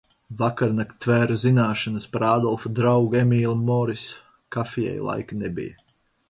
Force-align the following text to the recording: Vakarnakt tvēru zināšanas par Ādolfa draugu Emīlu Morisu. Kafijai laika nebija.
Vakarnakt 0.37 0.95
tvēru 1.05 1.35
zināšanas 1.43 2.07
par 2.15 2.25
Ādolfa 2.29 2.71
draugu 2.79 3.19
Emīlu 3.21 3.53
Morisu. 3.69 4.19
Kafijai 4.57 4.97
laika 5.11 5.39
nebija. 5.45 5.87